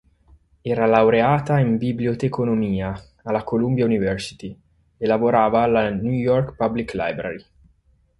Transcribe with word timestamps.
Era 0.63 0.87
laureata 0.87 1.59
in 1.59 1.77
biblioteconomia 1.77 2.91
alla 3.21 3.43
Columbia 3.43 3.85
University 3.85 4.59
e 4.97 5.05
lavorava 5.05 5.61
alla 5.61 5.91
New 5.91 6.11
York 6.13 6.55
Public 6.55 6.95
Library. 6.95 7.45